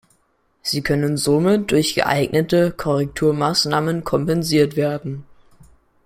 [0.63, 5.25] Sie können somit durch geeignete Korrekturmaßnahmen kompensiert werden.